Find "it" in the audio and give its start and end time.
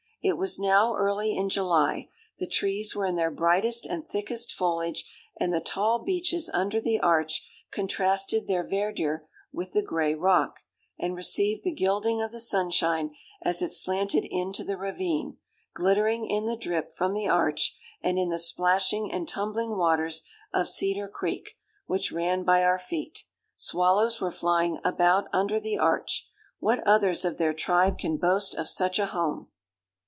0.23-0.37, 13.63-13.71